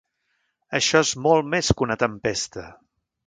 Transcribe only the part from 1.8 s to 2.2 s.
que una